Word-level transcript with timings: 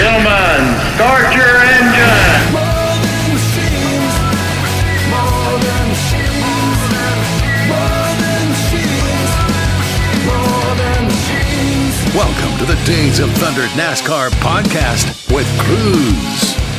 Gentlemen, 0.00 0.80
start 0.94 1.36
your 1.36 1.44
engine. 1.44 2.00
Welcome 12.16 12.56
to 12.60 12.64
the 12.64 12.80
Days 12.86 13.18
of 13.18 13.30
Thunder 13.32 13.66
NASCAR 13.76 14.30
podcast 14.40 15.30
with 15.34 15.46
Cruz. 15.58 16.69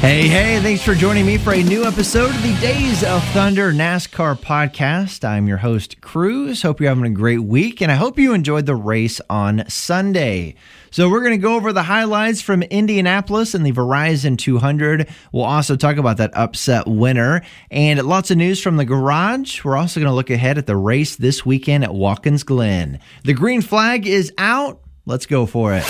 Hey, 0.00 0.28
hey, 0.28 0.58
thanks 0.60 0.82
for 0.82 0.94
joining 0.94 1.26
me 1.26 1.36
for 1.36 1.52
a 1.52 1.62
new 1.62 1.84
episode 1.84 2.34
of 2.34 2.42
the 2.42 2.58
Days 2.58 3.04
of 3.04 3.22
Thunder 3.34 3.70
NASCAR 3.70 4.34
podcast. 4.34 5.28
I'm 5.28 5.46
your 5.46 5.58
host, 5.58 6.00
Cruz. 6.00 6.62
Hope 6.62 6.80
you're 6.80 6.88
having 6.88 7.04
a 7.04 7.10
great 7.10 7.42
week, 7.42 7.82
and 7.82 7.92
I 7.92 7.96
hope 7.96 8.18
you 8.18 8.32
enjoyed 8.32 8.64
the 8.64 8.74
race 8.74 9.20
on 9.28 9.62
Sunday. 9.68 10.54
So, 10.90 11.10
we're 11.10 11.20
going 11.20 11.32
to 11.32 11.36
go 11.36 11.54
over 11.54 11.74
the 11.74 11.82
highlights 11.82 12.40
from 12.40 12.62
Indianapolis 12.62 13.54
and 13.54 13.64
the 13.64 13.72
Verizon 13.72 14.38
200. 14.38 15.06
We'll 15.32 15.44
also 15.44 15.76
talk 15.76 15.98
about 15.98 16.16
that 16.16 16.34
upset 16.34 16.86
winner 16.86 17.42
and 17.70 18.02
lots 18.02 18.30
of 18.30 18.38
news 18.38 18.62
from 18.62 18.78
the 18.78 18.86
garage. 18.86 19.62
We're 19.62 19.76
also 19.76 20.00
going 20.00 20.10
to 20.10 20.16
look 20.16 20.30
ahead 20.30 20.56
at 20.56 20.66
the 20.66 20.78
race 20.78 21.16
this 21.16 21.44
weekend 21.44 21.84
at 21.84 21.92
Watkins 21.92 22.42
Glen. 22.42 23.00
The 23.24 23.34
green 23.34 23.60
flag 23.60 24.06
is 24.06 24.32
out. 24.38 24.80
Let's 25.04 25.26
go 25.26 25.44
for 25.44 25.74
it. 25.74 25.84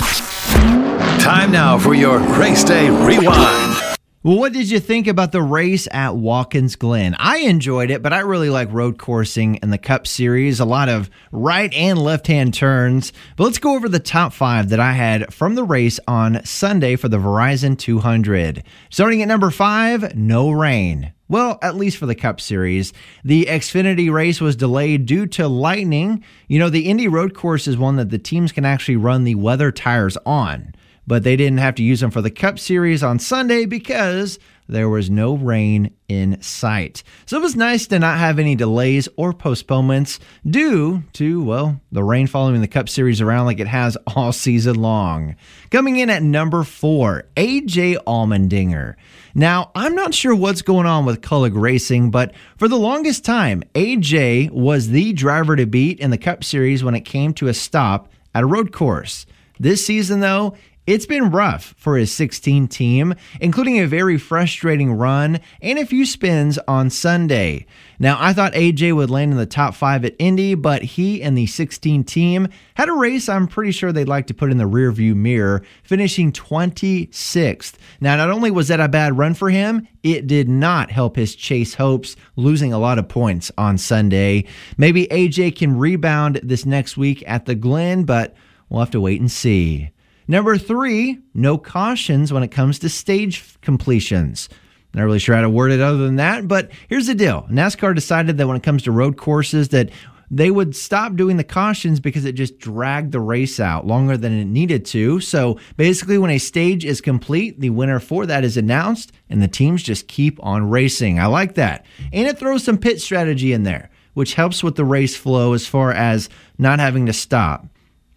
Time 1.21 1.49
now 1.51 1.79
for 1.79 1.93
your 1.93 2.19
race 2.19 2.65
day 2.65 2.89
rewind. 2.89 3.90
Well, 4.23 4.37
what 4.37 4.53
did 4.53 4.69
you 4.69 4.79
think 4.79 5.07
about 5.07 5.31
the 5.31 5.41
race 5.41 5.87
at 5.89 6.15
Watkins 6.15 6.75
Glen? 6.75 7.15
I 7.17 7.39
enjoyed 7.39 7.89
it, 7.89 8.03
but 8.03 8.13
I 8.13 8.19
really 8.19 8.51
like 8.51 8.71
road 8.71 8.99
coursing 8.99 9.57
and 9.63 9.73
the 9.73 9.79
Cup 9.79 10.05
Series. 10.05 10.59
A 10.59 10.65
lot 10.65 10.89
of 10.89 11.09
right 11.31 11.73
and 11.73 11.97
left 11.97 12.27
hand 12.27 12.53
turns. 12.53 13.13
But 13.35 13.45
let's 13.45 13.57
go 13.57 13.73
over 13.73 13.89
the 13.89 13.99
top 13.99 14.31
five 14.31 14.69
that 14.69 14.79
I 14.79 14.91
had 14.91 15.33
from 15.33 15.55
the 15.55 15.63
race 15.63 15.99
on 16.07 16.45
Sunday 16.45 16.97
for 16.97 17.09
the 17.09 17.17
Verizon 17.17 17.75
200. 17.75 18.61
Starting 18.91 19.23
at 19.23 19.27
number 19.27 19.49
five, 19.49 20.15
no 20.15 20.51
rain. 20.51 21.13
Well, 21.27 21.57
at 21.63 21.75
least 21.75 21.97
for 21.97 22.05
the 22.05 22.13
Cup 22.13 22.39
Series. 22.39 22.93
The 23.23 23.45
Xfinity 23.45 24.11
race 24.11 24.39
was 24.39 24.55
delayed 24.55 25.07
due 25.07 25.25
to 25.27 25.47
lightning. 25.47 26.23
You 26.47 26.59
know, 26.59 26.69
the 26.69 26.87
Indy 26.91 27.07
road 27.07 27.33
course 27.33 27.67
is 27.67 27.75
one 27.75 27.95
that 27.95 28.11
the 28.11 28.19
teams 28.19 28.51
can 28.51 28.65
actually 28.65 28.97
run 28.97 29.23
the 29.23 29.33
weather 29.33 29.71
tires 29.71 30.15
on 30.27 30.75
but 31.11 31.23
they 31.23 31.35
didn't 31.35 31.57
have 31.57 31.75
to 31.75 31.83
use 31.83 31.99
them 31.99 32.09
for 32.09 32.21
the 32.21 32.31
Cup 32.31 32.57
Series 32.57 33.03
on 33.03 33.19
Sunday 33.19 33.65
because 33.65 34.39
there 34.69 34.87
was 34.87 35.09
no 35.09 35.35
rain 35.35 35.93
in 36.07 36.41
sight. 36.41 37.03
So 37.25 37.35
it 37.35 37.41
was 37.41 37.53
nice 37.53 37.85
to 37.87 37.99
not 37.99 38.17
have 38.17 38.39
any 38.39 38.55
delays 38.55 39.09
or 39.17 39.33
postponements 39.33 40.21
due 40.49 41.03
to, 41.11 41.43
well, 41.43 41.81
the 41.91 42.01
rain 42.01 42.27
following 42.27 42.61
the 42.61 42.67
Cup 42.69 42.87
Series 42.87 43.19
around 43.19 43.45
like 43.45 43.59
it 43.59 43.67
has 43.67 43.97
all 44.15 44.31
season 44.31 44.75
long. 44.75 45.35
Coming 45.69 45.97
in 45.97 46.09
at 46.09 46.23
number 46.23 46.63
four, 46.63 47.25
AJ 47.35 47.97
Allmendinger. 48.07 48.95
Now, 49.35 49.71
I'm 49.75 49.95
not 49.95 50.13
sure 50.13 50.33
what's 50.33 50.61
going 50.61 50.85
on 50.85 51.05
with 51.05 51.19
Kaulig 51.19 51.61
Racing, 51.61 52.09
but 52.09 52.33
for 52.55 52.69
the 52.69 52.77
longest 52.79 53.25
time, 53.25 53.63
AJ 53.75 54.51
was 54.51 54.87
the 54.87 55.11
driver 55.11 55.57
to 55.57 55.65
beat 55.65 55.99
in 55.99 56.09
the 56.09 56.17
Cup 56.17 56.45
Series 56.45 56.85
when 56.85 56.95
it 56.95 57.01
came 57.01 57.33
to 57.33 57.49
a 57.49 57.53
stop 57.53 58.09
at 58.33 58.43
a 58.43 58.47
road 58.47 58.71
course. 58.71 59.25
This 59.61 59.85
season, 59.85 60.21
though, 60.21 60.55
it's 60.87 61.05
been 61.05 61.29
rough 61.29 61.75
for 61.77 61.95
his 61.95 62.11
16 62.11 62.67
team, 62.67 63.13
including 63.39 63.79
a 63.79 63.87
very 63.87 64.17
frustrating 64.17 64.93
run 64.93 65.39
and 65.61 65.77
a 65.77 65.85
few 65.85 66.05
spins 66.05 66.57
on 66.67 66.89
Sunday. 66.89 67.67
Now, 67.99 68.17
I 68.19 68.33
thought 68.33 68.53
AJ 68.53 68.95
would 68.95 69.11
land 69.11 69.31
in 69.31 69.37
the 69.37 69.45
top 69.45 69.75
five 69.75 70.03
at 70.05 70.15
Indy, 70.17 70.55
but 70.55 70.81
he 70.81 71.21
and 71.21 71.37
the 71.37 71.45
16 71.45 72.03
team 72.03 72.47
had 72.73 72.89
a 72.89 72.93
race 72.93 73.29
I'm 73.29 73.47
pretty 73.47 73.71
sure 73.71 73.91
they'd 73.91 74.07
like 74.07 74.25
to 74.27 74.33
put 74.33 74.49
in 74.49 74.57
the 74.57 74.63
rearview 74.63 75.15
mirror, 75.15 75.61
finishing 75.83 76.31
26th. 76.31 77.75
Now, 77.99 78.15
not 78.15 78.31
only 78.31 78.49
was 78.49 78.69
that 78.69 78.79
a 78.79 78.89
bad 78.89 79.19
run 79.19 79.35
for 79.35 79.51
him, 79.51 79.87
it 80.01 80.25
did 80.25 80.49
not 80.49 80.89
help 80.89 81.15
his 81.15 81.35
chase 81.35 81.75
hopes, 81.75 82.15
losing 82.35 82.73
a 82.73 82.79
lot 82.79 82.97
of 82.97 83.07
points 83.07 83.51
on 83.55 83.77
Sunday. 83.77 84.45
Maybe 84.77 85.05
AJ 85.07 85.57
can 85.57 85.77
rebound 85.77 86.39
this 86.41 86.65
next 86.65 86.97
week 86.97 87.23
at 87.27 87.45
the 87.45 87.53
Glen, 87.53 88.03
but 88.03 88.33
we'll 88.67 88.79
have 88.79 88.89
to 88.91 89.01
wait 89.01 89.21
and 89.21 89.31
see. 89.31 89.91
Number 90.31 90.57
three, 90.57 91.19
no 91.33 91.57
cautions 91.57 92.31
when 92.31 92.41
it 92.41 92.51
comes 92.51 92.79
to 92.79 92.87
stage 92.87 93.59
completions. 93.59 94.47
Not 94.93 95.03
really 95.03 95.19
sure 95.19 95.35
how 95.35 95.41
to 95.41 95.49
word 95.49 95.73
it 95.73 95.81
other 95.81 95.97
than 95.97 96.15
that, 96.15 96.47
but 96.47 96.71
here's 96.87 97.07
the 97.07 97.15
deal. 97.15 97.45
NASCAR 97.51 97.93
decided 97.93 98.37
that 98.37 98.47
when 98.47 98.55
it 98.55 98.63
comes 98.63 98.83
to 98.83 98.93
road 98.93 99.17
courses 99.17 99.67
that 99.69 99.89
they 100.29 100.49
would 100.49 100.73
stop 100.73 101.17
doing 101.17 101.35
the 101.35 101.43
cautions 101.43 101.99
because 101.99 102.23
it 102.23 102.35
just 102.35 102.59
dragged 102.59 103.11
the 103.11 103.19
race 103.19 103.59
out 103.59 103.85
longer 103.85 104.15
than 104.15 104.31
it 104.31 104.45
needed 104.45 104.85
to. 104.85 105.19
So 105.19 105.59
basically, 105.75 106.17
when 106.17 106.31
a 106.31 106.37
stage 106.37 106.85
is 106.85 107.01
complete, 107.01 107.59
the 107.59 107.71
winner 107.71 107.99
for 107.99 108.25
that 108.25 108.45
is 108.45 108.55
announced, 108.55 109.11
and 109.29 109.41
the 109.41 109.49
teams 109.49 109.83
just 109.83 110.07
keep 110.07 110.41
on 110.41 110.69
racing. 110.69 111.19
I 111.19 111.25
like 111.25 111.55
that. 111.55 111.85
And 112.13 112.25
it 112.25 112.39
throws 112.39 112.63
some 112.63 112.77
pit 112.77 113.01
strategy 113.01 113.51
in 113.51 113.63
there, 113.63 113.89
which 114.13 114.35
helps 114.35 114.63
with 114.63 114.77
the 114.77 114.85
race 114.85 115.17
flow 115.17 115.51
as 115.51 115.67
far 115.67 115.91
as 115.91 116.29
not 116.57 116.79
having 116.79 117.07
to 117.07 117.13
stop. 117.13 117.67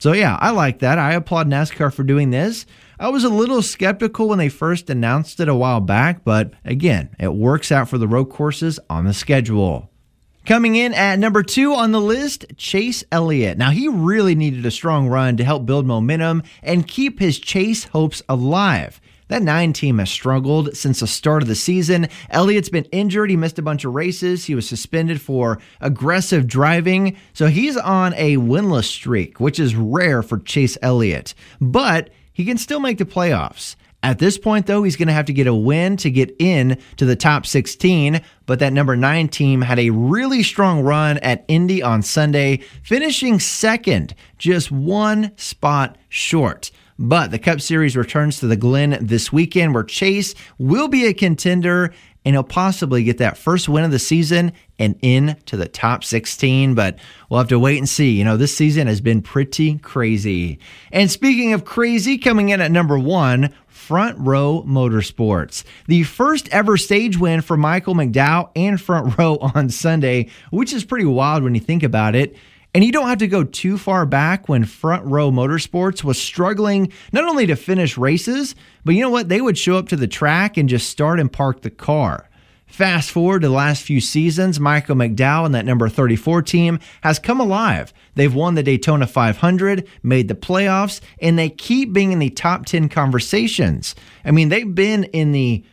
So, 0.04 0.12
yeah, 0.12 0.37
I 0.38 0.50
like 0.50 0.81
that. 0.81 0.98
I 0.98 1.15
applaud 1.15 1.48
NASCAR 1.48 1.91
for 1.91 2.03
doing 2.03 2.28
this. 2.28 2.66
I 3.00 3.09
was 3.09 3.25
a 3.25 3.31
little 3.31 3.62
skeptical 3.62 4.28
when 4.28 4.37
they 4.37 4.50
first 4.50 4.91
announced 4.91 5.41
it 5.41 5.48
a 5.48 5.54
while 5.54 5.81
back, 5.81 6.25
but 6.25 6.53
again, 6.62 7.16
it 7.19 7.32
works 7.32 7.72
out 7.72 7.88
for 7.88 7.97
the 7.97 8.06
road 8.06 8.26
courses 8.26 8.78
on 8.91 9.06
the 9.06 9.15
schedule. 9.15 9.91
Coming 10.44 10.76
in 10.76 10.92
at 10.92 11.19
number 11.19 11.42
two 11.42 11.72
on 11.72 11.92
the 11.92 12.03
list, 12.03 12.44
Chase 12.59 13.03
Elliott. 13.10 13.56
Now, 13.56 13.70
he 13.70 13.88
really 13.88 14.34
needed 14.34 14.66
a 14.66 14.70
strong 14.70 15.09
run 15.09 15.38
to 15.38 15.44
help 15.44 15.65
build 15.65 15.87
momentum 15.87 16.42
and 16.62 16.86
keep 16.86 17.19
his 17.19 17.38
chase 17.38 17.84
hopes 17.84 18.22
alive. 18.28 19.00
That 19.34 19.43
nine 19.43 19.72
team 19.72 19.99
has 19.99 20.11
struggled 20.11 20.77
since 20.77 21.00
the 21.00 21.09
start 21.09 21.43
of 21.43 21.49
the 21.49 21.56
season. 21.56 22.06
Elliott's 22.31 22.69
been 22.69 22.84
injured. 22.93 23.31
He 23.31 23.37
missed 23.37 23.59
a 23.59 23.62
bunch 23.62 23.84
of 23.84 23.93
races. 23.93 24.45
He 24.45 24.55
was 24.55 24.69
suspended 24.69 25.21
for 25.21 25.59
aggressive 25.81 26.47
driving. 26.47 27.17
So 27.33 27.49
he's 27.49 27.77
on 27.77 28.15
a 28.15 28.37
winless 28.37 28.84
streak, 28.84 29.41
which 29.41 29.59
is 29.59 29.75
rare 29.75 30.22
for 30.22 30.39
Chase 30.39 30.78
Elliott. 30.83 31.34
But 31.61 32.11
he 32.33 32.45
can 32.45 32.59
still 32.59 32.78
make 32.78 32.99
the 32.99 33.05
playoffs. 33.05 33.75
At 34.05 34.21
this 34.21 34.39
point, 34.39 34.67
though, 34.67 34.84
he's 34.84 34.95
going 34.95 35.09
to 35.09 35.15
have 35.15 35.27
to 35.27 35.33
get 35.33 35.49
a 35.49 35.55
win 35.55 35.97
to 35.97 36.12
get 36.12 36.33
in 36.39 36.78
to 36.99 37.05
the 37.05 37.16
top 37.16 37.45
16. 37.45 38.21
But 38.47 38.61
that 38.61 38.72
number 38.72 38.95
nine 38.95 39.27
team 39.27 39.62
had 39.62 39.81
a 39.81 39.91
really 39.91 40.45
strong 40.45 40.81
run 40.81 41.19
at 41.19 41.45
Indy 41.49 41.83
on 41.83 42.03
Sunday, 42.03 42.59
finishing 42.84 43.41
second, 43.41 44.15
just 44.39 44.71
one 44.71 45.37
spot 45.37 45.99
short. 46.09 46.71
But 46.99 47.31
the 47.31 47.38
Cup 47.38 47.60
Series 47.60 47.97
returns 47.97 48.38
to 48.38 48.47
the 48.47 48.56
Glen 48.56 48.99
this 49.00 49.32
weekend, 49.32 49.75
where 49.75 49.82
Chase 49.82 50.34
will 50.59 50.88
be 50.88 51.06
a 51.06 51.15
contender 51.15 51.93
and 52.25 52.34
he'll 52.34 52.43
possibly 52.43 53.03
get 53.05 53.19
that 53.19 53.37
first 53.37 53.69
win 53.69 53.84
of 53.84 53.91
the 53.91 53.99
season 53.99 54.53
and 54.78 54.99
in 55.03 55.37
to 55.47 55.56
the 55.56 55.69
top 55.69 56.04
16. 56.04 56.75
But 56.75 56.99
we'll 57.28 57.38
have 57.38 57.49
to 57.49 57.59
wait 57.59 57.78
and 57.78 57.88
see. 57.88 58.12
You 58.12 58.25
know, 58.25 58.37
this 58.37 58.56
season 58.56 58.87
has 58.87 59.00
been 59.00 59.21
pretty 59.21 59.78
crazy. 59.78 60.59
And 60.91 61.10
speaking 61.10 61.53
of 61.53 61.65
crazy, 61.65 62.16
coming 62.16 62.49
in 62.49 62.60
at 62.60 62.71
number 62.71 62.99
one, 62.99 63.53
Front 63.66 64.16
Row 64.19 64.65
Motorsports. 64.66 65.65
The 65.88 66.04
first 66.04 66.49
ever 66.49 66.78
stage 66.78 67.19
win 67.19 67.43
for 67.43 67.56
Michael 67.56 67.94
McDowell 67.94 68.50
and 68.56 68.81
Front 68.81 69.19
Row 69.19 69.37
on 69.37 69.69
Sunday, 69.69 70.31
which 70.50 70.72
is 70.72 70.84
pretty 70.84 71.04
wild 71.04 71.43
when 71.43 71.54
you 71.54 71.60
think 71.60 71.83
about 71.83 72.15
it. 72.15 72.34
And 72.75 72.83
you 72.83 72.91
don't 72.91 73.07
have 73.07 73.19
to 73.19 73.29
go 73.29 73.45
too 73.45 73.79
far 73.79 74.05
back 74.05 74.49
when 74.49 74.65
Front 74.65 75.07
Row 75.07 75.31
Motorsports 75.31 76.03
was 76.03 76.21
struggling 76.21 76.93
not 77.12 77.29
only 77.29 77.47
to 77.47 77.55
finish 77.55 77.97
races, 77.97 78.57
but 78.85 78.97
you 78.97 79.01
know 79.01 79.11
what? 79.11 79.29
They 79.29 79.41
would 79.41 79.57
show 79.57 79.79
up 79.79 79.89
to 79.91 79.97
the 79.97 80.09
track 80.09 80.57
and 80.57 80.69
just 80.69 80.91
start 80.91 81.21
and 81.21 81.33
park 81.33 81.63
the 81.63 81.71
car. 81.71 82.29
Fast 82.67 83.13
forward 83.13 83.43
to 83.43 83.49
the 83.49 83.55
last 83.55 83.84
few 83.84 84.01
seasons, 84.01 84.59
Michael 84.59 84.97
McDowell 84.97 85.47
and 85.47 85.55
that 85.55 85.65
number 85.65 85.89
34 85.89 86.43
team 86.43 86.81
has 87.03 87.21
come 87.21 87.39
alive. 87.39 87.93
They've 88.17 88.34
won 88.34 88.57
the 88.57 88.65
Daytona 88.65 89.07
500, 89.07 89.87
made 90.03 90.27
the 90.27 90.34
playoffs, 90.34 91.01
and 91.21 91.39
they 91.39 91.51
keep 91.51 91.93
being 91.93 92.11
in 92.11 92.19
the 92.19 92.31
top 92.31 92.67
10 92.67 92.89
conversations. 92.89 93.95
I 94.25 94.33
mean, 94.33 94.48
they've 94.48 94.75
been 94.75 95.04
in 95.04 95.31
the 95.31 95.65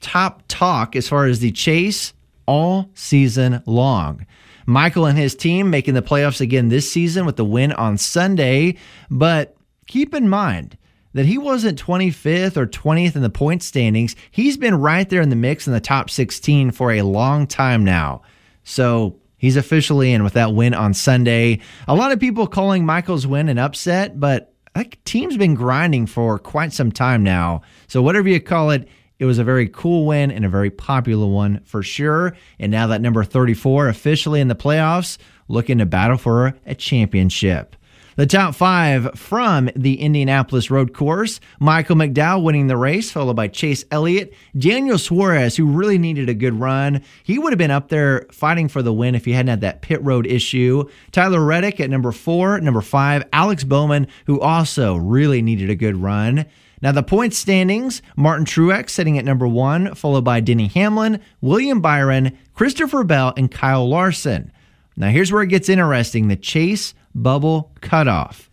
top 0.00 0.42
talk 0.48 0.96
as 0.96 1.08
far 1.08 1.26
as 1.26 1.38
the 1.38 1.52
chase 1.52 2.12
all 2.46 2.90
season 2.94 3.62
long. 3.66 4.26
Michael 4.66 5.06
and 5.06 5.18
his 5.18 5.34
team 5.34 5.70
making 5.70 5.94
the 5.94 6.02
playoffs 6.02 6.40
again 6.40 6.68
this 6.68 6.90
season 6.90 7.26
with 7.26 7.36
the 7.36 7.44
win 7.44 7.72
on 7.72 7.98
Sunday. 7.98 8.76
But 9.10 9.56
keep 9.86 10.14
in 10.14 10.28
mind 10.28 10.76
that 11.12 11.26
he 11.26 11.38
wasn't 11.38 11.82
25th 11.82 12.56
or 12.56 12.66
20th 12.66 13.16
in 13.16 13.22
the 13.22 13.30
point 13.30 13.62
standings. 13.62 14.16
He's 14.30 14.56
been 14.56 14.74
right 14.74 15.08
there 15.08 15.22
in 15.22 15.30
the 15.30 15.36
mix 15.36 15.66
in 15.66 15.72
the 15.72 15.80
top 15.80 16.10
16 16.10 16.72
for 16.72 16.92
a 16.92 17.02
long 17.02 17.46
time 17.46 17.84
now. 17.84 18.22
So 18.64 19.16
he's 19.38 19.56
officially 19.56 20.12
in 20.12 20.24
with 20.24 20.32
that 20.34 20.54
win 20.54 20.74
on 20.74 20.92
Sunday. 20.94 21.60
A 21.86 21.94
lot 21.94 22.12
of 22.12 22.20
people 22.20 22.46
calling 22.46 22.84
Michael's 22.84 23.26
win 23.26 23.48
an 23.48 23.58
upset, 23.58 24.18
but 24.18 24.54
that 24.74 25.04
team's 25.04 25.36
been 25.36 25.54
grinding 25.54 26.06
for 26.06 26.38
quite 26.38 26.72
some 26.72 26.90
time 26.90 27.22
now. 27.22 27.62
So 27.86 28.02
whatever 28.02 28.28
you 28.28 28.40
call 28.40 28.70
it, 28.70 28.88
it 29.24 29.26
was 29.26 29.38
a 29.38 29.44
very 29.44 29.68
cool 29.68 30.04
win 30.04 30.30
and 30.30 30.44
a 30.44 30.50
very 30.50 30.68
popular 30.68 31.26
one 31.26 31.62
for 31.64 31.82
sure. 31.82 32.36
And 32.58 32.70
now 32.70 32.88
that 32.88 33.00
number 33.00 33.24
34 33.24 33.88
officially 33.88 34.38
in 34.38 34.48
the 34.48 34.54
playoffs, 34.54 35.16
looking 35.48 35.78
to 35.78 35.86
battle 35.86 36.18
for 36.18 36.54
a 36.66 36.74
championship. 36.74 37.74
The 38.16 38.26
top 38.26 38.54
five 38.54 39.18
from 39.18 39.70
the 39.74 39.98
Indianapolis 39.98 40.70
Road 40.70 40.92
Course 40.92 41.40
Michael 41.58 41.96
McDowell 41.96 42.42
winning 42.42 42.66
the 42.66 42.76
race, 42.76 43.10
followed 43.10 43.34
by 43.34 43.48
Chase 43.48 43.86
Elliott. 43.90 44.34
Daniel 44.58 44.98
Suarez, 44.98 45.56
who 45.56 45.64
really 45.64 45.96
needed 45.96 46.28
a 46.28 46.34
good 46.34 46.60
run. 46.60 47.00
He 47.22 47.38
would 47.38 47.50
have 47.50 47.58
been 47.58 47.70
up 47.70 47.88
there 47.88 48.26
fighting 48.30 48.68
for 48.68 48.82
the 48.82 48.92
win 48.92 49.14
if 49.14 49.24
he 49.24 49.32
hadn't 49.32 49.48
had 49.48 49.62
that 49.62 49.80
pit 49.80 50.02
road 50.02 50.26
issue. 50.26 50.84
Tyler 51.12 51.42
Reddick 51.42 51.80
at 51.80 51.88
number 51.88 52.12
four. 52.12 52.60
Number 52.60 52.82
five, 52.82 53.24
Alex 53.32 53.64
Bowman, 53.64 54.06
who 54.26 54.38
also 54.38 54.96
really 54.96 55.40
needed 55.40 55.70
a 55.70 55.74
good 55.74 55.96
run. 55.96 56.44
Now, 56.84 56.92
the 56.92 57.02
point 57.02 57.32
standings 57.32 58.02
Martin 58.14 58.44
Truex 58.44 58.90
sitting 58.90 59.16
at 59.16 59.24
number 59.24 59.48
one, 59.48 59.94
followed 59.94 60.22
by 60.22 60.40
Denny 60.40 60.66
Hamlin, 60.66 61.18
William 61.40 61.80
Byron, 61.80 62.36
Christopher 62.52 63.04
Bell, 63.04 63.32
and 63.38 63.50
Kyle 63.50 63.88
Larson. 63.88 64.52
Now, 64.94 65.08
here's 65.08 65.32
where 65.32 65.42
it 65.42 65.46
gets 65.46 65.70
interesting 65.70 66.28
the 66.28 66.36
chase 66.36 66.92
bubble 67.14 67.72
cutoff. 67.80 68.50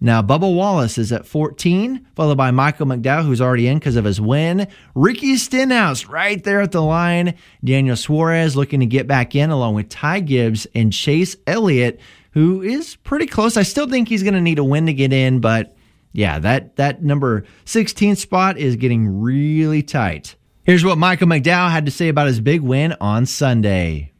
Now, 0.00 0.22
Bubba 0.22 0.54
Wallace 0.54 0.96
is 0.96 1.12
at 1.12 1.26
14, 1.26 2.06
followed 2.16 2.38
by 2.38 2.50
Michael 2.50 2.86
McDowell, 2.86 3.26
who's 3.26 3.42
already 3.42 3.66
in 3.68 3.78
because 3.78 3.96
of 3.96 4.06
his 4.06 4.22
win. 4.22 4.68
Ricky 4.94 5.36
Stenhouse 5.36 6.06
right 6.06 6.42
there 6.42 6.62
at 6.62 6.72
the 6.72 6.80
line. 6.80 7.34
Daniel 7.62 7.96
Suarez 7.96 8.56
looking 8.56 8.80
to 8.80 8.86
get 8.86 9.06
back 9.06 9.34
in, 9.34 9.50
along 9.50 9.74
with 9.74 9.90
Ty 9.90 10.20
Gibbs 10.20 10.66
and 10.74 10.94
Chase 10.94 11.36
Elliott, 11.46 12.00
who 12.30 12.62
is 12.62 12.96
pretty 12.96 13.26
close. 13.26 13.58
I 13.58 13.64
still 13.64 13.86
think 13.86 14.08
he's 14.08 14.22
going 14.22 14.32
to 14.32 14.40
need 14.40 14.58
a 14.58 14.64
win 14.64 14.86
to 14.86 14.94
get 14.94 15.12
in, 15.12 15.40
but 15.40 15.75
yeah, 16.16 16.38
that, 16.38 16.76
that 16.76 17.02
number 17.02 17.44
16 17.66 18.16
spot 18.16 18.56
is 18.56 18.76
getting 18.76 19.20
really 19.20 19.82
tight. 19.82 20.34
Here's 20.64 20.84
what 20.84 20.96
Michael 20.96 21.28
McDowell 21.28 21.70
had 21.70 21.84
to 21.86 21.92
say 21.92 22.08
about 22.08 22.26
his 22.26 22.40
big 22.40 22.62
win 22.62 22.94
on 23.00 23.26
Sunday. 23.26 24.12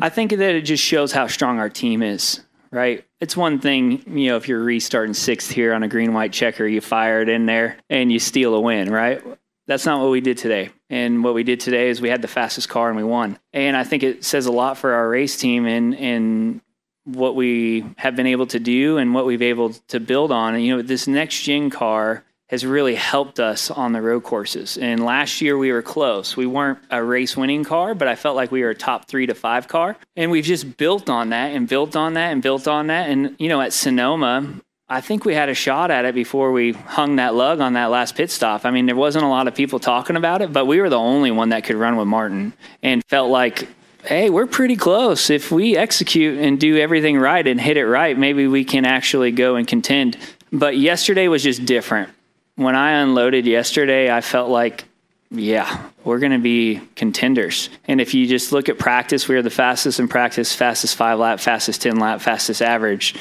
I 0.00 0.08
think 0.08 0.30
that 0.30 0.54
it 0.54 0.62
just 0.62 0.84
shows 0.84 1.10
how 1.10 1.26
strong 1.26 1.58
our 1.58 1.68
team 1.68 2.02
is, 2.02 2.40
right? 2.70 3.04
It's 3.20 3.36
one 3.36 3.58
thing, 3.58 4.04
you 4.06 4.28
know, 4.28 4.36
if 4.36 4.46
you're 4.46 4.62
restarting 4.62 5.14
sixth 5.14 5.50
here 5.50 5.74
on 5.74 5.82
a 5.82 5.88
green 5.88 6.14
white 6.14 6.32
checker, 6.32 6.66
you 6.66 6.80
fire 6.80 7.22
it 7.22 7.28
in 7.28 7.46
there 7.46 7.78
and 7.90 8.12
you 8.12 8.20
steal 8.20 8.54
a 8.54 8.60
win, 8.60 8.90
right? 8.92 9.22
That's 9.66 9.84
not 9.84 10.00
what 10.00 10.10
we 10.10 10.20
did 10.20 10.38
today. 10.38 10.70
And 10.90 11.24
what 11.24 11.34
we 11.34 11.42
did 11.42 11.58
today 11.58 11.88
is 11.88 12.00
we 12.00 12.08
had 12.08 12.22
the 12.22 12.28
fastest 12.28 12.68
car 12.68 12.88
and 12.88 12.96
we 12.96 13.02
won. 13.02 13.38
And 13.52 13.76
I 13.76 13.82
think 13.82 14.04
it 14.04 14.24
says 14.24 14.46
a 14.46 14.52
lot 14.52 14.78
for 14.78 14.92
our 14.92 15.08
race 15.08 15.36
team 15.36 15.66
and 15.66 15.94
and 15.96 16.60
what 17.06 17.34
we 17.34 17.84
have 17.96 18.14
been 18.14 18.26
able 18.26 18.46
to 18.48 18.60
do 18.60 18.98
and 18.98 19.14
what 19.14 19.24
we've 19.24 19.42
able 19.42 19.70
to 19.88 19.98
build 19.98 20.30
on. 20.30 20.54
And 20.54 20.64
you 20.64 20.76
know, 20.76 20.82
this 20.82 21.06
next 21.06 21.40
gen 21.42 21.70
car 21.70 22.24
has 22.48 22.64
really 22.64 22.94
helped 22.94 23.40
us 23.40 23.70
on 23.70 23.92
the 23.92 24.00
road 24.00 24.22
courses. 24.22 24.78
And 24.78 25.04
last 25.04 25.40
year 25.40 25.58
we 25.58 25.72
were 25.72 25.82
close. 25.82 26.36
We 26.36 26.46
weren't 26.46 26.78
a 26.90 27.02
race 27.02 27.36
winning 27.36 27.64
car, 27.64 27.94
but 27.94 28.06
I 28.06 28.14
felt 28.14 28.36
like 28.36 28.52
we 28.52 28.62
were 28.62 28.70
a 28.70 28.74
top 28.74 29.08
three 29.08 29.26
to 29.26 29.34
five 29.34 29.66
car. 29.66 29.96
And 30.14 30.30
we've 30.30 30.44
just 30.44 30.76
built 30.76 31.10
on 31.10 31.30
that 31.30 31.52
and 31.52 31.66
built 31.66 31.96
on 31.96 32.14
that 32.14 32.32
and 32.32 32.42
built 32.42 32.68
on 32.68 32.86
that. 32.86 33.08
And, 33.08 33.34
you 33.40 33.48
know, 33.48 33.60
at 33.60 33.72
Sonoma, 33.72 34.60
I 34.88 35.00
think 35.00 35.24
we 35.24 35.34
had 35.34 35.48
a 35.48 35.54
shot 35.54 35.90
at 35.90 36.04
it 36.04 36.14
before 36.14 36.52
we 36.52 36.72
hung 36.72 37.16
that 37.16 37.34
lug 37.34 37.58
on 37.58 37.72
that 37.72 37.86
last 37.86 38.14
pit 38.14 38.30
stop. 38.30 38.64
I 38.64 38.70
mean, 38.70 38.86
there 38.86 38.94
wasn't 38.94 39.24
a 39.24 39.28
lot 39.28 39.48
of 39.48 39.54
people 39.56 39.80
talking 39.80 40.14
about 40.14 40.40
it, 40.42 40.52
but 40.52 40.66
we 40.66 40.80
were 40.80 40.88
the 40.88 40.98
only 40.98 41.32
one 41.32 41.48
that 41.48 41.64
could 41.64 41.74
run 41.74 41.96
with 41.96 42.06
Martin 42.06 42.52
and 42.80 43.04
felt 43.06 43.28
like, 43.28 43.66
hey, 44.06 44.30
we're 44.30 44.46
pretty 44.46 44.76
close. 44.76 45.30
If 45.30 45.50
we 45.50 45.76
execute 45.76 46.38
and 46.38 46.58
do 46.58 46.78
everything 46.78 47.18
right 47.18 47.46
and 47.46 47.60
hit 47.60 47.76
it 47.76 47.86
right, 47.86 48.16
maybe 48.16 48.46
we 48.46 48.64
can 48.64 48.84
actually 48.84 49.32
go 49.32 49.56
and 49.56 49.66
contend. 49.66 50.16
But 50.52 50.76
yesterday 50.76 51.28
was 51.28 51.42
just 51.42 51.64
different 51.64 52.10
when 52.56 52.74
I 52.74 52.92
unloaded 52.92 53.46
yesterday, 53.46 54.10
I 54.10 54.22
felt 54.22 54.50
like, 54.50 54.84
yeah, 55.30 55.90
we're 56.04 56.18
going 56.18 56.32
to 56.32 56.38
be 56.38 56.80
contenders. 56.96 57.68
And 57.86 58.00
if 58.00 58.14
you 58.14 58.26
just 58.26 58.52
look 58.52 58.68
at 58.68 58.78
practice, 58.78 59.28
we 59.28 59.34
were 59.34 59.42
the 59.42 59.50
fastest 59.50 60.00
in 60.00 60.08
practice, 60.08 60.54
fastest 60.54 60.96
five 60.96 61.18
lap, 61.18 61.38
fastest 61.38 61.82
10 61.82 61.98
lap, 61.98 62.20
fastest 62.20 62.62
average. 62.62 63.14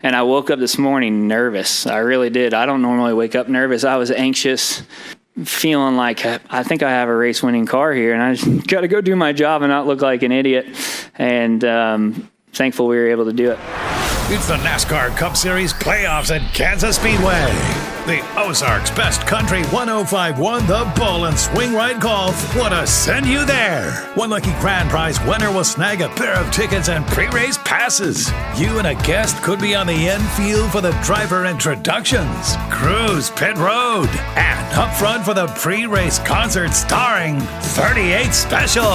And 0.00 0.14
I 0.14 0.22
woke 0.22 0.50
up 0.50 0.58
this 0.58 0.76
morning 0.76 1.28
nervous. 1.28 1.86
I 1.86 1.98
really 1.98 2.28
did. 2.28 2.52
I 2.52 2.66
don't 2.66 2.82
normally 2.82 3.14
wake 3.14 3.34
up 3.34 3.48
nervous. 3.48 3.84
I 3.84 3.96
was 3.96 4.10
anxious, 4.10 4.82
feeling 5.42 5.96
like 5.96 6.24
I 6.24 6.62
think 6.62 6.82
I 6.82 6.90
have 6.90 7.08
a 7.08 7.14
race 7.14 7.42
winning 7.42 7.66
car 7.66 7.92
here 7.92 8.12
and 8.14 8.22
I 8.22 8.34
just 8.34 8.66
got 8.68 8.82
to 8.82 8.88
go 8.88 9.00
do 9.00 9.16
my 9.16 9.32
job 9.32 9.62
and 9.62 9.70
not 9.70 9.86
look 9.86 10.00
like 10.00 10.22
an 10.22 10.32
idiot. 10.32 10.66
And 11.16 11.64
um, 11.64 12.30
thankful 12.52 12.86
we 12.86 12.96
were 12.96 13.08
able 13.08 13.24
to 13.24 13.32
do 13.32 13.50
it. 13.50 13.58
It's 14.28 14.48
the 14.48 14.56
NASCAR 14.56 15.16
Cup 15.16 15.36
Series 15.36 15.72
playoffs 15.72 16.34
at 16.34 16.54
Kansas 16.54 16.96
Speedway. 16.96 17.83
Ozarks 18.46 18.90
Best 18.90 19.26
Country 19.26 19.62
1051 19.68 20.66
The 20.66 20.92
Bull 20.96 21.24
and 21.24 21.38
Swing 21.38 21.72
Ride 21.72 21.98
Golf 21.98 22.54
want 22.54 22.74
to 22.74 22.86
send 22.86 23.24
you 23.24 23.46
there. 23.46 23.90
One 24.16 24.28
lucky 24.28 24.52
grand 24.60 24.90
prize 24.90 25.18
winner 25.24 25.50
will 25.50 25.64
snag 25.64 26.02
a 26.02 26.10
pair 26.10 26.34
of 26.34 26.50
tickets 26.50 26.90
and 26.90 27.06
pre 27.06 27.26
race 27.28 27.56
passes. 27.64 28.30
You 28.54 28.78
and 28.78 28.86
a 28.86 28.96
guest 28.96 29.42
could 29.42 29.60
be 29.60 29.74
on 29.74 29.86
the 29.86 30.08
infield 30.08 30.70
for 30.72 30.82
the 30.82 30.92
driver 31.02 31.46
introductions, 31.46 32.56
cruise 32.70 33.30
pit 33.30 33.56
road, 33.56 34.10
and 34.36 34.78
up 34.78 34.94
front 34.94 35.24
for 35.24 35.32
the 35.32 35.46
pre 35.46 35.86
race 35.86 36.18
concert 36.18 36.74
starring 36.74 37.40
38 37.40 38.34
Special. 38.34 38.92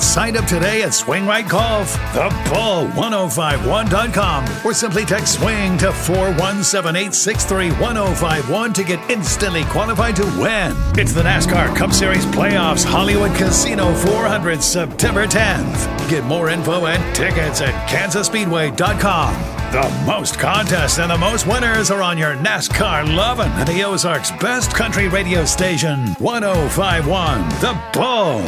Signed 0.00 0.36
up 0.36 0.44
today 0.46 0.82
at 0.82 0.94
Swing 0.94 1.26
Right 1.26 1.48
Golf, 1.48 1.92
the 2.14 2.28
bull1051.com, 2.50 4.44
or 4.64 4.72
simply 4.72 5.04
text 5.04 5.34
swing 5.34 5.76
to 5.78 5.88
417-863-1051 5.88 8.74
to 8.74 8.84
get 8.84 9.10
instantly 9.10 9.64
qualified 9.64 10.14
to 10.16 10.24
win. 10.40 10.76
It's 10.96 11.12
the 11.12 11.22
NASCAR 11.22 11.74
Cup 11.76 11.92
Series 11.92 12.24
Playoffs 12.26 12.84
Hollywood 12.84 13.34
Casino 13.36 13.92
400 13.92 14.62
September 14.62 15.26
10th. 15.26 16.08
Get 16.08 16.22
more 16.24 16.48
info 16.48 16.86
and 16.86 17.16
tickets 17.16 17.60
at 17.60 17.74
kansasspeedway.com. 17.88 19.34
The 19.72 19.90
most 20.06 20.38
contests 20.38 20.98
and 20.98 21.10
the 21.10 21.18
most 21.18 21.46
winners 21.46 21.90
are 21.90 22.00
on 22.02 22.16
your 22.16 22.34
NASCAR 22.36 23.14
loving 23.14 23.52
the 23.66 23.82
Ozarks 23.82 24.30
best 24.30 24.74
country 24.74 25.08
radio 25.08 25.44
station, 25.44 26.14
1051 26.14 27.48
The 27.60 27.76
Bull. 27.92 28.42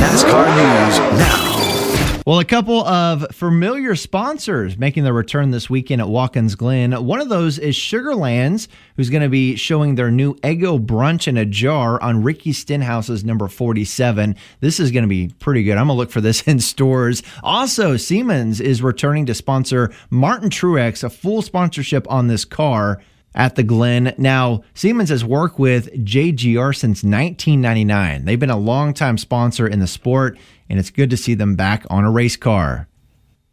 NASCAR 0.00 0.46
News 0.56 0.98
now. 1.18 2.22
Well, 2.26 2.38
a 2.38 2.44
couple 2.46 2.82
of 2.86 3.26
familiar 3.34 3.94
sponsors 3.94 4.78
making 4.78 5.04
their 5.04 5.12
return 5.12 5.50
this 5.50 5.68
weekend 5.68 6.00
at 6.00 6.08
Watkins 6.08 6.54
Glen. 6.54 6.92
One 7.04 7.20
of 7.20 7.28
those 7.28 7.58
is 7.58 7.74
Sugarlands, 7.74 8.68
who's 8.96 9.10
going 9.10 9.22
to 9.22 9.28
be 9.28 9.56
showing 9.56 9.96
their 9.96 10.10
new 10.10 10.34
Eggo 10.36 10.82
brunch 10.82 11.28
in 11.28 11.36
a 11.36 11.44
jar 11.44 12.02
on 12.02 12.22
Ricky 12.22 12.54
Stenhouse's 12.54 13.24
number 13.24 13.46
47. 13.46 14.36
This 14.60 14.80
is 14.80 14.90
going 14.90 15.04
to 15.04 15.08
be 15.08 15.34
pretty 15.38 15.64
good. 15.64 15.76
I'm 15.76 15.88
going 15.88 15.96
to 15.96 15.98
look 15.98 16.10
for 16.10 16.22
this 16.22 16.42
in 16.48 16.60
stores. 16.60 17.22
Also, 17.42 17.98
Siemens 17.98 18.58
is 18.58 18.82
returning 18.82 19.26
to 19.26 19.34
sponsor 19.34 19.92
Martin 20.08 20.48
Truex, 20.48 21.04
a 21.04 21.10
full 21.10 21.42
sponsorship 21.42 22.10
on 22.10 22.28
this 22.28 22.46
car 22.46 23.02
at 23.34 23.54
the 23.54 23.62
Glen. 23.62 24.14
Now, 24.18 24.62
Siemens 24.74 25.10
has 25.10 25.24
worked 25.24 25.58
with 25.58 25.92
JGR 26.04 26.74
since 26.74 27.02
1999. 27.02 28.24
They've 28.24 28.40
been 28.40 28.50
a 28.50 28.56
longtime 28.56 29.18
sponsor 29.18 29.66
in 29.66 29.78
the 29.78 29.86
sport, 29.86 30.38
and 30.68 30.78
it's 30.78 30.90
good 30.90 31.10
to 31.10 31.16
see 31.16 31.34
them 31.34 31.56
back 31.56 31.84
on 31.90 32.04
a 32.04 32.10
race 32.10 32.36
car. 32.36 32.88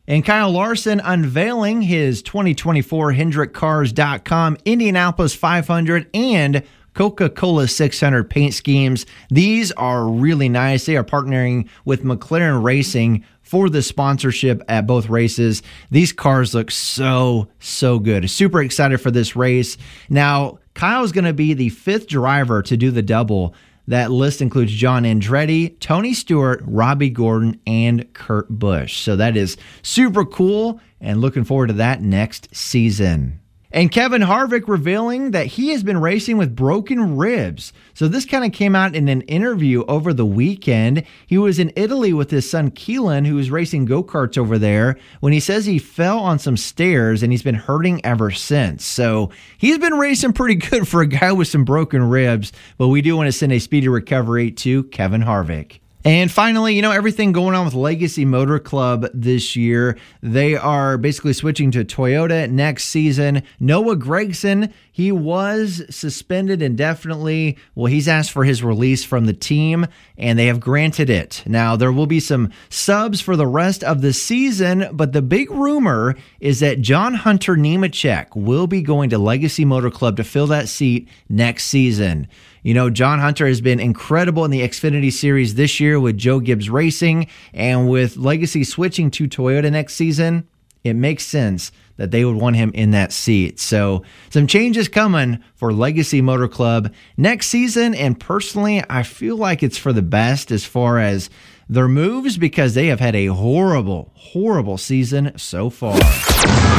And 0.08 0.24
Kyle 0.24 0.52
Larson 0.52 1.02
unveiling 1.04 1.82
his 1.82 2.22
2024 2.22 3.14
HendrickCars.com 3.14 4.58
Indianapolis 4.64 5.36
500 5.36 6.10
and 6.14 6.64
Coca 6.94 7.30
Cola 7.30 7.68
600 7.68 8.30
paint 8.30 8.54
schemes. 8.54 9.06
These 9.30 9.72
are 9.74 10.08
really 10.08 10.50
nice. 10.50 10.86
They 10.86 10.98
are 10.98 11.04
partnering 11.04 11.68
with 11.86 12.04
McLaren 12.04 12.64
Racing 12.64 13.24
for 13.48 13.70
the 13.70 13.82
sponsorship 13.82 14.62
at 14.68 14.86
both 14.86 15.08
races. 15.08 15.64
These 15.90 16.12
cars 16.12 16.54
look 16.54 16.70
so, 16.70 17.48
so 17.60 17.98
good. 17.98 18.30
Super 18.30 18.62
excited 18.62 19.00
for 19.00 19.10
this 19.10 19.36
race. 19.36 19.78
Now, 20.10 20.60
Kyle's 20.74 21.12
going 21.14 21.26
to 21.26 21.34
be 21.34 21.54
the 21.54 21.70
fifth 21.70 22.08
driver 22.08 22.62
to 22.64 22.76
do 22.76 22.92
the 22.92 23.02
double. 23.02 23.56
That 23.88 24.12
list 24.12 24.42
includes 24.42 24.74
John 24.74 25.04
Andretti, 25.04 25.80
Tony 25.80 26.14
Stewart, 26.14 26.62
Robby 26.66 27.10
Gordon, 27.10 27.60
and 27.66 28.14
Kurt 28.14 28.50
Busch. 28.50 28.98
So 28.98 29.16
that 29.16 29.38
is 29.38 29.56
super 29.82 30.26
cool 30.26 30.82
and 31.00 31.22
looking 31.22 31.46
forward 31.46 31.68
to 31.68 31.74
that 31.74 32.02
next 32.02 32.54
season. 32.54 33.40
And 33.72 33.92
Kevin 33.92 34.22
Harvick 34.22 34.68
revealing 34.68 35.32
that 35.32 35.48
he 35.48 35.70
has 35.70 35.84
been 35.84 36.00
racing 36.00 36.38
with 36.38 36.56
broken 36.56 37.18
ribs. 37.18 37.74
So 37.94 38.08
this 38.08 38.26
kind 38.26 38.46
of 38.46 38.54
came 38.54 38.76
out 38.76 38.96
in 38.96 39.10
an 39.10 39.22
interview 39.24 39.84
over 39.88 40.14
the 40.14 40.26
weekend. 40.26 41.04
He 41.26 41.38
was 41.38 41.60
in 41.60 41.74
Italy 41.76 42.14
with 42.14 42.32
his 42.32 42.50
son 42.50 42.72
Keelan, 42.72 43.28
who 43.28 43.36
was 43.36 43.52
racing 43.52 43.86
go 43.86 44.04
karts 44.04 44.38
over 44.38 44.58
there, 44.58 44.98
when 45.20 45.34
he 45.34 45.42
says 45.42 45.66
he 45.66 45.80
fell 45.80 46.20
on 46.20 46.40
some 46.40 46.56
stairs 46.56 47.24
and 47.24 47.34
he's 47.34 47.44
been 47.44 47.56
hurting 47.56 48.04
ever 48.06 48.32
since. 48.32 48.86
So 48.86 49.32
he's 49.58 49.78
been 49.78 49.96
racing 49.96 50.34
pretty 50.34 50.56
good 50.56 50.88
for 50.88 51.02
a 51.02 51.08
guy 51.08 51.34
with 51.34 51.50
some 51.50 51.66
broken 51.66 52.04
ribs. 52.04 52.54
But 52.78 52.88
we 52.88 53.02
do 53.02 53.18
want 53.18 53.28
to 53.28 53.34
send 53.34 53.52
a 53.52 53.60
speedy 53.60 53.90
recovery 53.90 54.52
to 54.52 54.84
Kevin 54.86 55.22
Harvick. 55.22 55.80
And 56.08 56.32
finally, 56.32 56.74
you 56.74 56.82
know, 56.82 56.92
everything 56.92 57.34
going 57.34 57.54
on 57.54 57.66
with 57.66 57.74
Legacy 57.74 58.24
Motor 58.24 58.60
Club 58.60 59.08
this 59.14 59.58
year. 59.58 59.98
They 60.24 60.56
are 60.56 60.98
basically 60.98 61.34
switching 61.34 61.70
to 61.72 61.84
Toyota 61.84 62.50
next 62.50 62.86
season. 62.86 63.44
Noah 63.60 63.98
Gragson, 63.98 64.72
he 64.90 65.12
was 65.12 65.84
suspended 65.90 66.62
indefinitely. 66.62 67.58
Well, 67.76 67.88
he's 67.88 68.08
asked 68.08 68.32
for 68.32 68.46
his 68.46 68.64
release 68.64 69.04
from 69.04 69.26
the 69.26 69.34
team, 69.34 69.86
and 70.18 70.40
they 70.40 70.46
have 70.46 70.62
granted 70.62 71.10
it. 71.10 71.44
Now, 71.46 71.76
there 71.76 71.92
will 71.92 72.08
be 72.08 72.22
some 72.22 72.54
subs 72.70 73.20
for 73.20 73.36
the 73.36 73.46
rest 73.46 73.84
of 73.84 74.02
the 74.02 74.14
season, 74.14 74.88
but 74.94 75.12
the 75.12 75.22
big 75.22 75.52
rumor 75.52 76.16
is 76.40 76.62
that 76.62 76.80
John 76.80 77.16
Hunter 77.16 77.58
Nemechek 77.58 78.34
will 78.34 78.68
be 78.68 78.82
going 78.82 79.10
to 79.10 79.18
Legacy 79.18 79.66
Motor 79.66 79.92
Club 79.92 80.16
to 80.16 80.24
fill 80.24 80.48
that 80.48 80.70
seat 80.70 81.10
next 81.28 81.66
season. 81.66 82.30
You 82.68 82.74
know, 82.74 82.90
John 82.90 83.20
Hunter 83.20 83.48
has 83.48 83.62
been 83.62 83.80
incredible 83.80 84.44
in 84.44 84.52
the 84.52 84.60
Xfinity 84.60 85.10
Series 85.10 85.56
this 85.56 85.80
year 85.80 86.02
with 86.02 86.18
Joe 86.18 86.42
Gibbs 86.42 86.70
Racing, 86.70 87.28
and 87.54 87.90
with 87.90 88.18
Legacy 88.18 88.66
switching 88.66 89.10
to 89.12 89.26
Toyota 89.26 89.72
next 89.72 89.94
season, 89.94 90.46
it 90.84 90.96
makes 90.96 91.26
sense 91.26 91.72
that 91.96 92.12
they 92.12 92.26
would 92.26 92.36
want 92.36 92.58
him 92.58 92.72
in 92.74 92.92
that 92.92 93.14
seat. 93.14 93.58
So, 93.62 94.04
some 94.30 94.48
changes 94.48 94.90
coming 94.90 95.42
for 95.56 95.72
Legacy 95.72 96.22
Motor 96.22 96.50
Club 96.50 96.94
next 97.16 97.48
season, 97.48 97.96
and 97.96 98.20
personally, 98.20 98.84
I 98.90 99.04
feel 99.04 99.38
like 99.38 99.64
it's 99.64 99.78
for 99.78 99.94
the 99.94 100.02
best 100.02 100.52
as 100.52 100.66
far 100.66 101.00
as 101.00 101.30
their 101.70 101.88
moves 101.88 102.38
because 102.38 102.74
they 102.74 102.88
have 102.88 103.00
had 103.00 103.16
a 103.16 103.28
horrible, 103.28 104.12
horrible 104.16 104.78
season 104.78 105.38
so 105.38 105.70
far. 105.70 105.98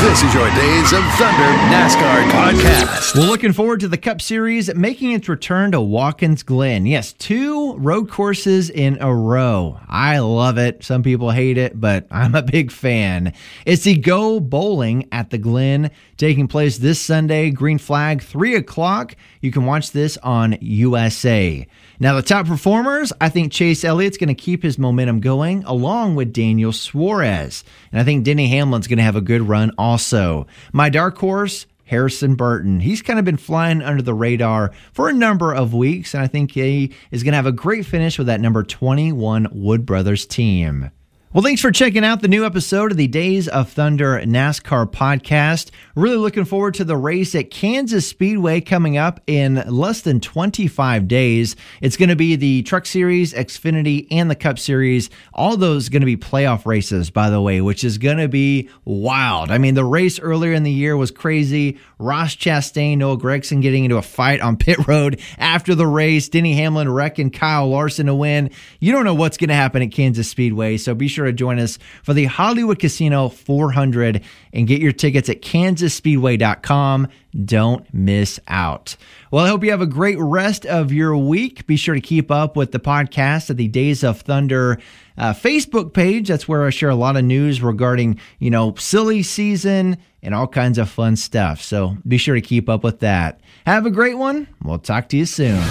This 0.01 0.23
is 0.23 0.33
your 0.33 0.49
Days 0.55 0.93
of 0.93 1.05
Thunder 1.15 1.51
NASCAR 1.69 2.31
podcast. 2.31 3.15
We're 3.15 3.27
looking 3.27 3.53
forward 3.53 3.81
to 3.81 3.89
the 3.89 3.99
Cup 3.99 4.23
Series 4.23 4.73
making 4.75 5.13
its 5.13 5.29
return 5.29 5.73
to 5.73 5.81
Watkins 5.81 6.43
Glen. 6.43 6.87
Yes, 6.87 7.13
two 7.13 7.77
road 7.77 8.09
courses 8.09 8.71
in 8.71 8.97
a 9.01 9.13
row. 9.15 9.79
I 9.89 10.21
love 10.21 10.57
it. 10.57 10.85
Some 10.85 11.03
people 11.03 11.33
hate 11.33 11.59
it, 11.59 11.79
but 11.79 12.07
I'm 12.13 12.35
a 12.35 12.43
big 12.43 12.71
fan. 12.71 13.35
It's 13.67 13.83
the 13.85 13.97
Go 13.99 14.41
Bowling 14.41 15.09
at 15.13 15.31
the 15.31 15.39
Glen 15.39 15.91
taking 16.17 16.49
place 16.49 16.79
this 16.79 17.01
Sunday, 17.01 17.51
green 17.51 17.79
flag, 17.79 18.23
3 18.23 18.55
o'clock. 18.55 19.17
You 19.43 19.51
can 19.51 19.67
watch 19.67 19.91
this 19.91 20.17
on 20.19 20.57
USA. 20.61 21.67
Now, 22.01 22.15
the 22.15 22.23
top 22.23 22.47
performers, 22.47 23.13
I 23.21 23.29
think 23.29 23.51
Chase 23.51 23.85
Elliott's 23.85 24.19
going 24.19 24.29
to 24.29 24.35
keep 24.35 24.63
his 24.63 24.79
momentum 24.79 25.19
going 25.19 25.65
along 25.65 26.15
with 26.15 26.33
Daniel 26.33 26.73
Suarez. 26.73 27.65
And 27.91 28.01
I 28.01 28.05
think 28.05 28.25
Denny 28.25 28.49
Hamlin's 28.49 28.87
going 28.87 28.99
to 28.99 29.03
have 29.03 29.17
a 29.17 29.21
good 29.21 29.43
run 29.43 29.73
also. 29.77 30.47
My 30.73 30.91
dark 30.91 31.19
horse, 31.19 31.67
Harrison 31.89 32.37
Burton. 32.37 32.81
He's 32.81 33.03
kind 33.03 33.19
of 33.19 33.25
been 33.25 33.37
flying 33.37 33.83
under 33.83 34.03
the 34.03 34.15
radar 34.15 34.73
for 34.93 35.09
a 35.09 35.13
number 35.13 35.53
of 35.53 35.75
weeks, 35.75 36.15
and 36.15 36.23
I 36.23 36.29
think 36.29 36.53
he 36.53 36.93
is 37.11 37.25
going 37.25 37.33
to 37.33 37.37
have 37.37 37.47
a 37.47 37.53
great 37.53 37.85
finish 37.85 38.17
with 38.17 38.29
that 38.29 38.41
number 38.41 38.63
21 38.63 39.49
Wood 39.51 39.85
Brothers 39.85 40.25
team. 40.25 40.91
Well, 41.31 41.43
thanks 41.43 41.61
for 41.61 41.71
checking 41.71 42.07
out 42.07 42.23
the 42.23 42.29
new 42.29 42.47
episode 42.47 42.91
of 42.91 42.97
the 42.97 43.07
Days 43.07 43.49
of 43.49 43.71
Thunder 43.71 44.19
NASCAR 44.19 44.91
podcast. 44.91 45.71
Really 45.95 46.17
looking 46.17 46.47
forward 46.47 46.73
to 46.77 46.85
the 46.85 46.97
race 46.97 47.35
at 47.35 47.51
Kansas 47.51 48.09
Speedway 48.09 48.63
coming 48.63 48.97
up 48.97 49.21
in 49.27 49.57
less 49.67 50.01
than 50.01 50.21
25 50.21 51.07
days. 51.07 51.55
It's 51.83 51.99
going 51.99 52.09
to 52.09 52.17
be 52.17 52.37
the 52.37 52.63
Truck 52.63 52.87
Series, 52.87 53.35
Xfinity, 53.35 54.07
and 54.11 54.31
the 54.31 54.35
Cup 54.35 54.59
Series. 54.59 55.11
All 55.35 55.59
those 55.59 55.91
going 55.91 56.01
to 56.01 56.07
be 56.07 56.17
playoff 56.17 56.65
races, 56.65 57.11
by 57.11 57.29
the 57.29 57.43
way, 57.43 57.61
which 57.61 57.85
is 57.85 57.99
going 57.99 58.17
to 58.17 58.29
be 58.29 58.71
wild. 58.87 59.51
I 59.51 59.59
mean, 59.59 59.75
the 59.75 59.85
race 59.85 60.19
earlier 60.19 60.55
in 60.55 60.63
the 60.63 60.73
year 60.73 60.97
was 60.97 61.11
crazy. 61.11 61.79
Ross 61.99 62.37
Chastain, 62.37 62.97
Noah 62.97 63.19
Gragson 63.19 63.61
getting 63.61 63.85
into 63.85 63.99
a 63.99 64.03
fight 64.03 64.41
on 64.41 64.57
pit 64.57 64.79
road 64.89 65.21
after 65.37 65.75
the 65.75 65.87
race. 65.87 66.31
Denny 66.31 66.55
Hamlin 66.55 66.89
wrecking 66.89 67.29
Kyle 67.29 67.69
Larson 67.69 68.07
to 68.07 68.15
win. 68.15 68.49
You 68.81 68.93
don't 68.93 69.05
know 69.05 69.13
what's 69.13 69.37
going 69.37 69.49
to 69.49 69.55
happen 69.55 69.83
at 69.83 69.93
Kansas 69.93 70.31
Speedway, 70.31 70.79
so 70.79 70.95
be 70.95 71.07
sure 71.07 71.18
to 71.25 71.33
join 71.33 71.59
us 71.59 71.79
for 72.03 72.15
the 72.15 72.27
Hollywood 72.27 72.79
Casino 72.79 73.29
400 73.29 74.23
and 74.53 74.67
get 74.67 74.81
your 74.81 74.93
tickets 74.93 75.29
at 75.29 75.43
kansasspeedway.com. 75.43 77.09
Don't 77.45 77.95
miss 77.95 78.41
out. 78.49 78.97
Well, 79.31 79.45
I 79.45 79.49
hope 79.49 79.63
you 79.65 79.71
have 79.71 79.81
a 79.81 79.87
great 79.87 80.19
rest 80.19 80.67
of 80.67 80.93
your 80.93 81.17
week. 81.17 81.67
Be 81.67 81.77
sure 81.77 81.95
to 81.95 82.01
keep 82.01 82.31
up 82.31 82.57
with 82.57 82.73
the 82.73 82.81
podcast 82.81 83.51
at 83.51 83.57
the 83.57 83.69
Days 83.69 84.03
of 84.03 84.21
Thunder 84.21 84.79
uh, 85.19 85.35
Facebook 85.35 85.93
page. 85.93 86.29
That's 86.29 86.49
where 86.49 86.65
I 86.65 86.71
share 86.71 86.89
a 86.89 86.95
lot 86.95 87.17
of 87.17 87.25
news 87.25 87.61
regarding, 87.61 88.19
you 88.39 88.51
know, 88.51 88.75
silly 88.77 89.23
season 89.23 89.99
and 90.23 90.35
all 90.35 90.47
kinds 90.47 90.79
of 90.79 90.89
fun 90.89 91.17
stuff. 91.17 91.61
So 91.61 91.97
be 92.07 92.19
sure 92.19 92.35
to 92.35 92.41
keep 92.41 92.69
up 92.69 92.83
with 92.83 93.01
that. 93.01 93.41
Have 93.67 93.87
a 93.87 93.91
great 93.91 94.17
one. 94.17 94.49
We'll 94.63 94.79
talk 94.79 95.09
to 95.11 95.17
you 95.17 95.27
soon. 95.27 95.63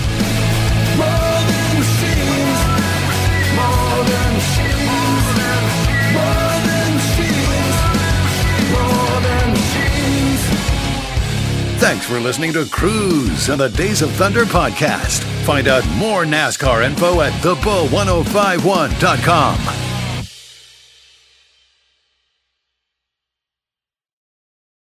For 12.08 12.20
listening 12.22 12.54
to 12.54 12.66
Cruz 12.66 13.50
on 13.50 13.58
the 13.58 13.68
Days 13.68 14.02
of 14.02 14.10
Thunder 14.12 14.46
podcast. 14.46 15.26
Find 15.44 15.68
out 15.68 15.86
more 15.90 16.24
NASCAR 16.24 16.86
info 16.86 17.20
at 17.20 17.34
thebull1051.com. 17.44 19.87